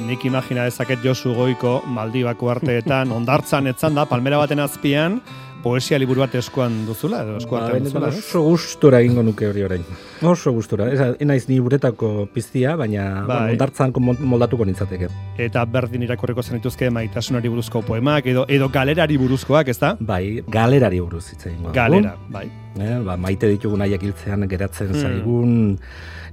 [0.00, 5.20] nik imagina dezaket Josu Goiko Maldibako arteetan ondartzan etzan da palmera baten azpian
[5.62, 8.10] poesia liburu bat eskuan duzula edo eskuan ba, duzula.
[8.12, 9.84] Oso gustura egingo nuke hori orain.
[10.22, 10.86] Oso gustura.
[10.92, 13.40] Ez naiz ni buretako piztia, baina bai.
[13.54, 15.08] ondartzan moldatuko nintzateke.
[15.48, 19.96] Eta berdin irakorreko zenituzke maitasunari buruzko poemak edo edo galerari buruzkoak, ezta?
[20.00, 22.46] Bai, galerari buruz hitz Galera, bai.
[22.78, 25.02] Eh, ba, maite ditugun aiek hiltzean geratzen hmm.
[25.02, 25.78] zaigun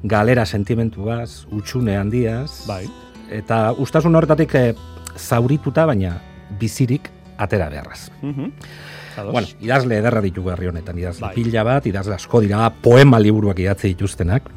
[0.03, 2.66] galera sentimentuaz, utxune handiaz.
[2.70, 2.86] Bai
[3.31, 4.66] eta ustasun horretatik e,
[5.18, 6.18] zaurituta baina
[6.59, 8.09] bizirik atera beharraz.
[8.22, 8.52] Mm
[9.16, 11.36] Bueno, idazle ederra ditugu herri honetan, idazle bai.
[11.38, 14.50] pila bat, idazle asko dira, poema liburuak idatzi dituztenak,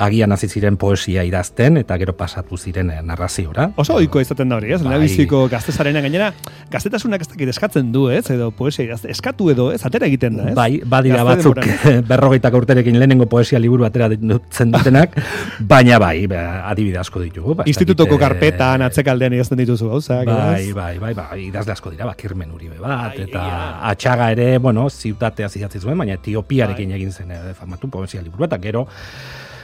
[0.00, 3.70] agian hasi ziren poesia idazten eta gero pasatu ziren eh, narraziora.
[3.80, 4.80] Oso ohiko izaten da hori, ez?
[4.80, 4.94] Bai.
[4.94, 6.30] Lehabiziko gaztezarena gainera,
[6.72, 8.24] gaztetasunak ez dakit eskatzen du, ez?
[8.32, 9.82] Edo poesia idazte, eskatu edo, ez?
[9.86, 10.54] Atera egiten da, ez?
[10.56, 11.60] Bai, badira batzuk
[12.10, 15.18] berrogeita urterekin lehenengo poesia liburu atera dutzen dutenak,
[15.60, 17.58] baina bai, ba, adibide asko ditugu.
[17.60, 20.24] Ba, Institutoko karpetan atzekaldean idazten dituzu gauzak.
[20.30, 23.44] Bai, bai, bai, bai, idazle asko dira, bakirmen uribe bat, eta
[23.92, 26.98] atxaga ere, bueno, ziutatea zidatzi zuen, baina Etiopiarekin bai.
[27.00, 28.86] egin zen, eh, famatu poesia liburu, eta gero,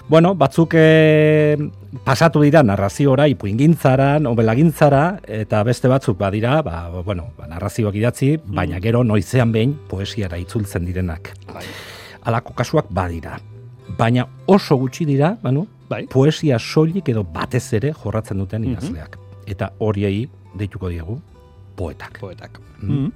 [0.09, 1.57] Bueno, batzuk e,
[2.05, 8.55] pasatu dira narraziora, ipuingintzara, nobelagintzara, eta beste batzuk badira, ba, bueno, ba, narrazioak idatzi, mm.
[8.55, 11.33] baina gero noizean behin poesiara itzultzen direnak.
[11.51, 11.65] Bai.
[12.31, 13.41] Alako kasuak badira.
[13.99, 16.05] Baina oso gutxi dira, bueno, bai.
[16.07, 18.77] poesia soilik edo batez ere jorratzen duten mhm.
[18.77, 19.19] idazleak.
[19.47, 21.19] Eta horiei deituko diegu
[21.77, 22.21] poetak.
[22.23, 22.61] Poetak.
[22.81, 22.93] Mm.
[22.93, 23.13] Mm.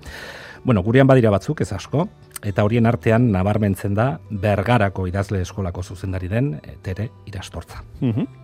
[0.64, 2.08] Bueno, gurean badira batzuk, ez asko,
[2.42, 7.82] eta horien artean nabarmentzen da bergarako idazle eskolako zuzendari den eh, tere irastortza.
[8.00, 8.38] Mm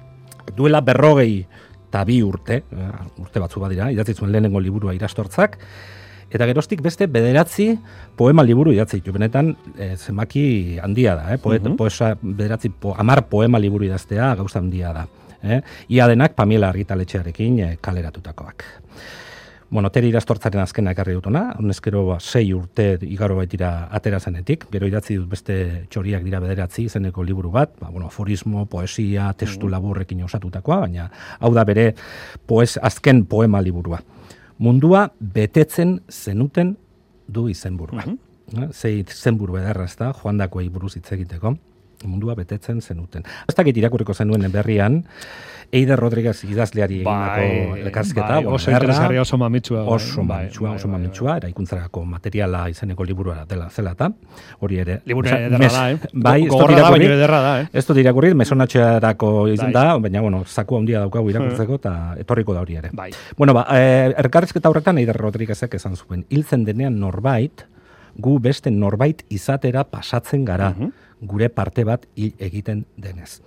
[0.57, 1.41] Duela berrogei
[1.89, 5.57] eta bi urte, eh, urte batzu badira, idatzi zuen lehenengo liburua irastortzak,
[6.31, 7.71] eta gerostik beste bederatzi
[8.17, 11.39] poema liburu idatzi ditu, benetan e, zenbaki handia da, eh?
[11.43, 15.07] Poet, mm poesa, bederatzi po, amar poema liburu idaztea gauza handia da.
[15.43, 15.61] Eh?
[15.95, 18.65] Ia denak Pamela argitaletxearekin e, kaleratutakoak.
[19.69, 24.87] Bueno, teri irastortzaren azkena ekarri dutuna, honezkero ba, sei urte igaro baitira atera zenetik, gero
[24.87, 25.57] idatzi dut beste
[25.91, 29.73] txoriak dira bederatzi izeneko liburu bat, ba, bueno, aforismo, poesia, testu mm.
[29.75, 31.09] laburrekin osatutakoa, baina
[31.41, 31.89] hau da bere
[32.47, 33.99] poes, azken poema liburua.
[34.63, 36.77] Mundua betetzen zenuten
[37.27, 38.07] du izenburua.
[38.07, 38.19] Mm
[38.55, 38.73] -hmm.
[38.73, 41.57] Zei izenburu edarra ez da, joan dakoei buruz hitz egiteko,
[42.05, 43.25] mundua betetzen zenuten.
[43.49, 45.05] Ez dakit irakurriko zenuen berrian,
[45.73, 48.35] Eider Rodriguez idazleari bai, egindako elkarsketa.
[48.39, 49.83] Bai, oso interesgarria oso mamitsua.
[49.83, 49.95] Bai.
[49.97, 54.11] Oso bai, mamitsua, bai, oso bai, mamitsua, bai, eraikuntzarako materiala izeneko liburua dela zela eta
[54.61, 55.01] hori ere.
[55.11, 55.99] Liburu ederra da, eh?
[56.13, 57.69] Bai, ez dut irakurri, da, eh?
[57.73, 59.83] ez dut irakurri, mesonatxearako izan bai.
[59.83, 62.93] da, baina, bueno, zaku handia daukagu irakurtzeko eta etorriko da hori ere.
[62.95, 63.11] Bai.
[63.37, 67.67] Bueno, ba, eh, elkarsketa horretan Eider Rodriguezek esan zuen, hiltzen denean norbait,
[68.17, 70.95] gu beste norbait izatera pasatzen gara, mhm.
[71.21, 73.41] Gure parte bat egiten denez.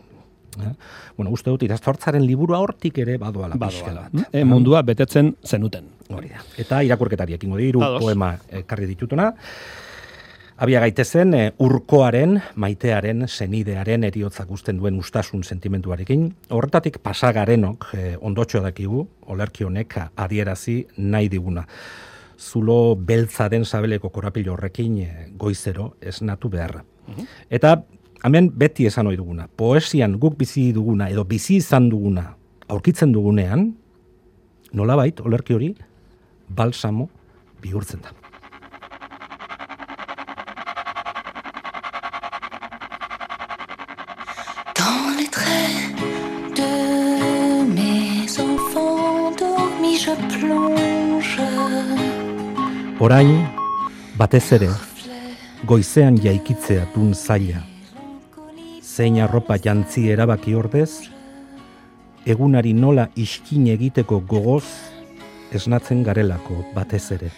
[0.57, 0.73] Eh?
[1.17, 3.75] Bueno, uste dut, iraztortzaren liburua hortik ere badoa la bat.
[4.31, 5.85] E, mundua betetzen zenuten.
[6.09, 6.41] Hori da.
[6.57, 9.29] Eta irakurketari ekingo diru poema ekarri ditutuna.
[10.59, 16.25] Abia gaitezen, e, urkoaren, maitearen, senidearen eriotzak usten duen ustasun sentimentuarekin.
[16.51, 21.63] Horretatik pasagarenok e, ondotxo dakigu, olerki honek adierazi nahi diguna.
[22.39, 26.83] Zulo beltza den sabeleko korapilo horrekin e, goizero esnatu beharra.
[27.49, 27.83] Eta
[28.23, 29.47] hemen beti esan ohi duguna.
[29.47, 32.35] Poesian guk bizi duguna edo bizi izan duguna
[32.69, 33.71] aurkitzen dugunean,
[34.73, 35.73] nolabait olerki hori
[36.49, 37.09] balsamo
[37.61, 38.13] bihurtzen da.
[44.77, 45.97] Dans les traits
[46.55, 46.71] de
[47.73, 51.41] mes enfants dormis je plonge
[52.99, 53.47] Orain,
[54.17, 54.69] batez ere,
[55.65, 57.59] goizean jaikitzea dun zaila,
[58.81, 61.09] zein arropa jantzi erabaki ordez,
[62.25, 64.63] egunari nola iskin egiteko gogoz
[65.51, 67.31] esnatzen garelako batez ere.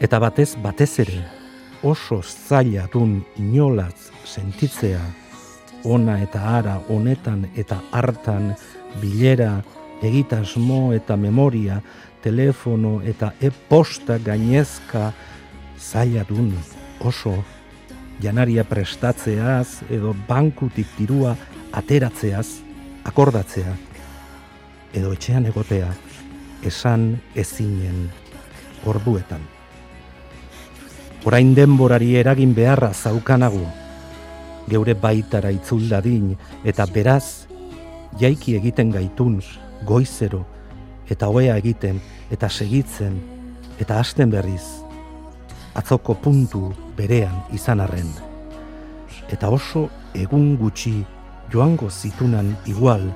[0.00, 1.18] Eta batez batez ere,
[1.82, 5.02] oso zaila dun inolatz sentitzea,
[5.84, 8.52] ona eta ara, honetan eta hartan,
[9.02, 9.62] bilera,
[10.04, 11.80] egitasmo eta memoria,
[12.22, 15.10] telefono eta e-posta gainezka
[15.84, 16.52] zaila dun
[17.00, 17.36] oso
[18.22, 21.34] janaria prestatzeaz edo bankutik dirua
[21.74, 22.60] ateratzeaz
[23.04, 23.74] akordatzea,
[24.96, 25.90] edo etxean egotea,
[26.64, 28.06] esan ezinen
[28.88, 29.42] orduetan.
[31.24, 33.64] Orain denborari eragin beharra zaukanagu,
[34.68, 36.32] geure baitara itzul dadin,
[36.64, 37.46] eta beraz,
[38.20, 39.40] jaiki egiten gaitun,
[39.84, 40.44] goizero,
[41.10, 42.00] eta oea egiten,
[42.32, 43.18] eta segitzen,
[43.80, 44.83] eta hasten berriz,
[45.74, 48.10] atzoko puntu berean izan arren.
[49.32, 50.94] Eta oso egun gutxi
[51.52, 53.08] joango zitunan igual,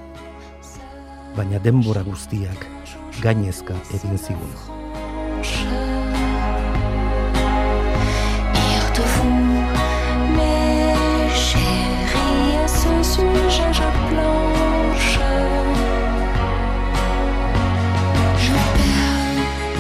[1.36, 2.66] baina denbora guztiak
[3.22, 4.77] gainezka egin zigun.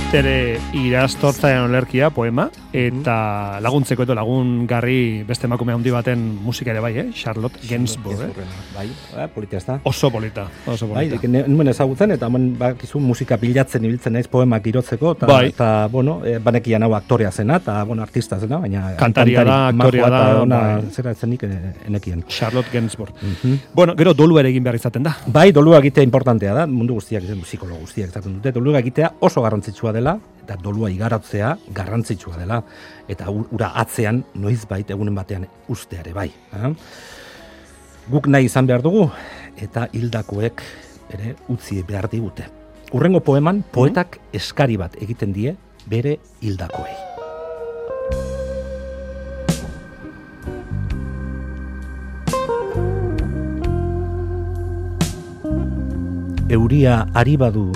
[0.08, 6.80] Ere irastortzaren olerkia poema eta laguntzeko edo lagun garri beste emakume handi baten musika ere
[6.80, 7.04] bai, eh?
[7.12, 8.46] Charlotte Gainsbourg, eh?
[8.74, 9.78] Bai, eh, polita ez da.
[9.84, 11.28] Oso polita, oso Bai, polita.
[11.28, 15.50] dik, nuen ezagutzen, eta hemen bakizu musika bilatzen ibiltzen naiz poemak girotzeko, eta, Bai.
[15.52, 18.94] eta bueno, e, banekian hau aktorea zena, eta, bueno, artista zena, baina...
[18.96, 20.90] Kantaria da, aktorea da, eta Ona, bai.
[20.92, 21.52] zera zenik e,
[21.86, 22.24] enekien.
[22.28, 23.12] Charlotte Gainsbourg.
[23.20, 23.58] Mhm.
[23.74, 25.16] Bueno, gero dolu ere egin behar izaten da.
[25.26, 30.16] Bai, dolua egitea importantea da, mundu guztiak, psikologo guztiak dute, dolua egitea oso garrantzitsua dela,
[30.44, 32.62] eta dolua igaratzea garrantzitsua dela,
[33.10, 36.30] eta ur- ura atzean noizbait egunen batean usteare bai.
[36.56, 36.70] eh?
[38.08, 39.10] Guk nahi izan behar dugu,
[39.60, 40.62] eta hildakoek
[41.12, 42.46] ere utzi behar digute.
[42.96, 45.52] Urrengo poeman, poetak eskari bat egiten die
[45.88, 46.96] bere hildakoei.
[56.48, 57.68] Euria ari badu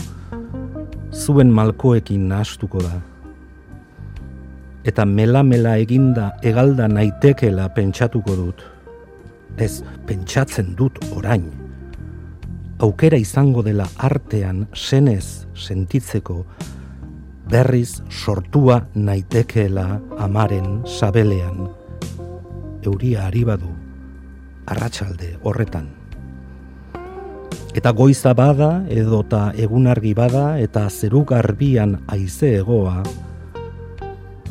[1.13, 3.01] zuen malkoekin nahastuko da.
[4.85, 8.65] Eta mela-mela eginda egalda naitekela pentsatuko dut.
[9.57, 11.45] Ez, pentsatzen dut orain.
[12.83, 16.41] Aukera izango dela artean senez sentitzeko
[17.53, 21.69] berriz sortua naitekeela amaren sabelean.
[22.83, 23.71] Euria ari badu
[24.67, 26.02] arratsalde horretan.
[27.73, 32.99] Eta goiza bada edota egunargi bada eta zeru garbian haize egoa,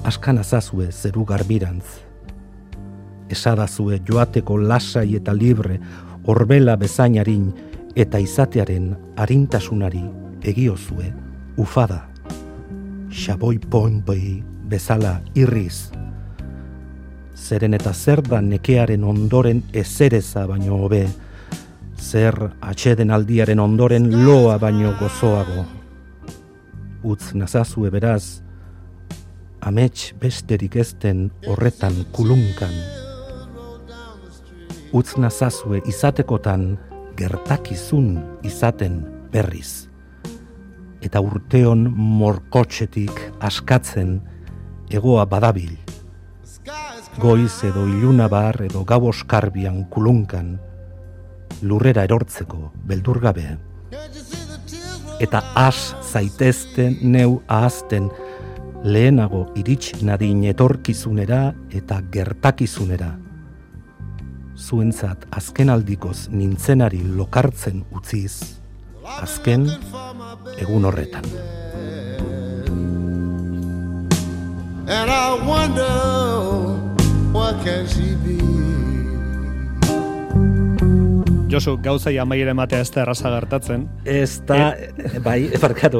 [0.09, 1.99] askan azazue zeru garbirantz.
[3.29, 5.77] Esadazue joateko lasai eta libre,
[6.25, 7.51] horbela bezainarin
[7.95, 10.03] eta izatearen arintasunari
[10.41, 11.13] egiozue
[11.61, 12.07] ufada.
[13.13, 15.91] Xaboi poinpei bezala irriz.
[17.35, 21.05] Zeren eta zer da nekearen ondoren ezereza baino hobe,
[22.01, 25.65] zer atxeden aldiaren ondoren loa baino gozoago.
[27.03, 28.41] Utz nazazue beraz,
[29.61, 32.73] amets besterik ezten horretan kulunkan.
[34.93, 36.75] Utz nazazue izatekotan
[37.17, 39.01] gertakizun izaten
[39.31, 39.87] berriz.
[41.01, 44.19] Eta urteon morkotxetik askatzen
[44.89, 45.77] egoa badabil.
[47.21, 50.59] Goiz edo iluna bar edo gau oskarbian kulunkan,
[51.61, 53.57] lurrera erortzeko beldurgabe.
[55.21, 58.09] Eta has zaitezten neu ahazten
[58.83, 63.11] lehenago irits nadin etorkizunera eta gertakizunera.
[64.57, 68.57] Zuentzat azken aldikoz nintzenari lokartzen utziz,
[69.21, 69.69] azken
[70.57, 71.25] egun horretan.
[74.91, 75.87] And I wonder
[77.31, 78.60] what can she be?
[81.51, 83.81] Josu, gauzai amaiera ematea ez da erraza gertatzen.
[84.07, 84.71] Ez da,
[85.23, 85.99] bai, barkatu,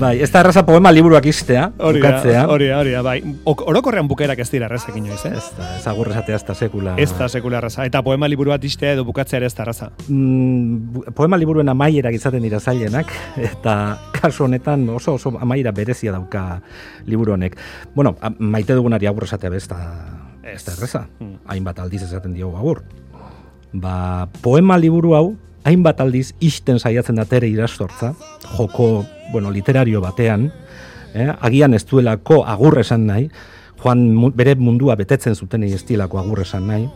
[0.00, 2.46] bai, ez da erraza poema liburuak iztea, Hori bukatzea.
[2.50, 3.20] hori da, hori da, bai.
[3.44, 5.32] Ok, orokorrean bukerak ez dira errazak inoiz, eh?
[5.38, 6.96] Ez da, ez agur esatea ez da sekula.
[6.98, 7.84] Ez da sekula erraza.
[7.86, 9.90] Eta poema liburu bat istea edo bukatzea ere ez da erraza.
[10.08, 13.76] Mm, poema liburuen amaierak izaten dira zailenak, eta
[14.20, 16.60] kasu honetan oso oso amaiera berezia dauka
[17.06, 17.56] liburu honek.
[17.94, 19.78] Bueno, maite dugunari agur esatea be ez da,
[20.42, 21.06] ez da erreza.
[21.20, 21.38] Mm.
[21.46, 22.82] Hainbat aldiz esaten diogu agur.
[23.72, 25.26] Ba, poema liburu hau,
[25.64, 28.14] hainbat aldiz isten saiatzen da tere irastortza,
[28.56, 30.48] joko, bueno, literario batean,
[31.14, 31.28] eh?
[31.40, 33.28] agian ez duelako agur esan nahi,
[33.80, 36.88] joan bere mundua betetzen zuten ez agur esan nahi,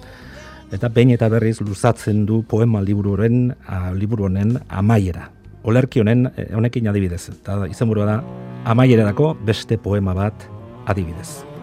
[0.73, 5.31] eta behin eta berriz luzatzen du poema libururen, a, liburu honen amaiera.
[5.63, 8.23] Olerki honen, eh, honekin adibidez, eta izenburua da,
[8.65, 10.35] amaierarako beste poema bat
[10.87, 11.54] adibidez.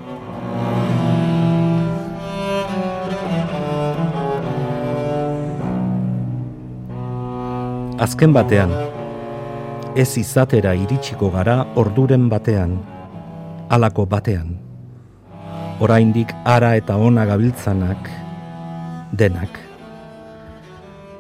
[8.01, 8.71] Azken batean,
[9.93, 12.71] ez izatera iritsiko gara orduren batean,
[13.69, 14.55] halako batean.
[15.85, 18.09] Oraindik ara eta ona gabiltzanak,
[19.13, 19.59] denak.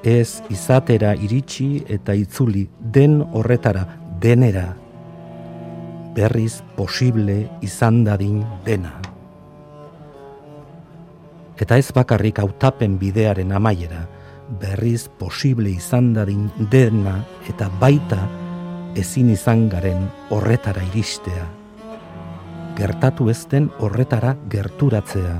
[0.01, 3.83] ez izatera iritsi eta itzuli den horretara,
[4.19, 4.71] denera,
[6.15, 8.95] berriz posible izan dadin dena.
[11.61, 14.01] Eta ez bakarrik hautapen bidearen amaiera,
[14.59, 18.19] berriz posible izan dadin dena eta baita
[18.95, 21.47] ezin izan garen horretara iristea.
[22.75, 25.35] Gertatu ezten horretara gerturatzea.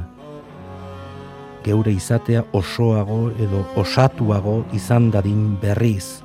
[1.65, 6.22] Geure izatea osoago edo osatuago izan dadin berriz.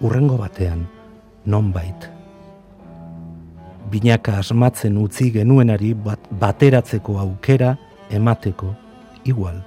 [0.00, 0.86] Urrengo batean,
[1.46, 2.10] nonbait.
[3.90, 7.76] Binaka asmatzen utzi genuenari bat, bateratzeko aukera
[8.10, 8.74] emateko
[9.24, 9.62] igual.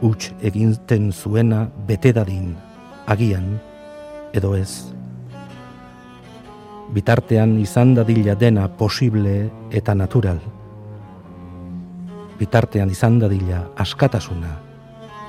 [0.00, 2.52] Uts eginten zuena bete dadin,
[3.06, 3.56] agian,
[4.32, 4.94] edo ez.
[6.94, 10.38] Bitartean izan dadila dena posible eta natural.
[12.38, 14.54] Bitartean izan dadila askatasuna,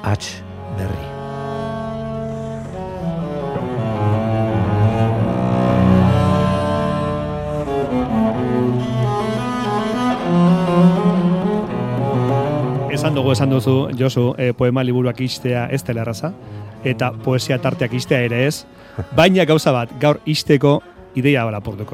[0.05, 0.37] ats
[0.77, 1.18] berri.
[13.29, 16.31] Dugu esan duzu, Josu, e, poema liburuak istea ez dela erraza,
[16.81, 18.63] eta poesia tarteak istea ere ez,
[19.13, 20.79] baina gauza bat, gaur isteko
[21.15, 21.45] ideia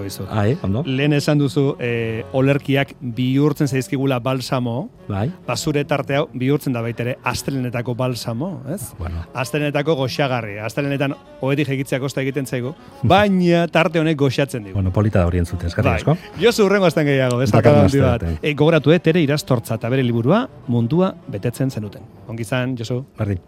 [0.04, 0.28] dizut.
[0.30, 0.84] Ah, eh, ondo?
[0.86, 7.18] Lehen esan duzu, e, olerkiak bihurtzen zaizkigula balsamo, Bai, basure tarte hau bihurtzen da baitere
[7.24, 8.94] astelenetako balsamo, ez?
[8.98, 14.74] bueno, Astelenetako goxagarri, astelenetan oetik egitzea kosta egiten zaigu, baina tarte honek goxatzen digu.
[14.74, 16.18] bueno, polita da horien zute, eskerrik asko.
[16.42, 18.24] Josu urrengo azten gehiago, ez Datorren handi bat.
[18.42, 22.02] E, gogoratu, eh, tere irastortza eta bere liburua mundua betetzen zenuten.
[22.28, 23.04] Ongi zan, Josu?
[23.18, 23.40] Berdin.